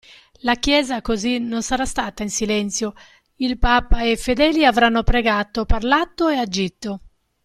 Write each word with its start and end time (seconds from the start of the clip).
La 0.39 0.55
Chiesa 0.55 0.99
così 1.03 1.37
non 1.37 1.61
sarà 1.61 1.85
stata 1.85 2.23
in 2.23 2.31
silenzio: 2.31 2.95
il 3.35 3.59
Papa 3.59 4.01
e 4.01 4.13
i 4.13 4.17
fedeli 4.17 4.65
avranno 4.65 5.03
pregato, 5.03 5.63
parlato 5.65 6.27
e 6.27 6.37
agito. 6.37 7.01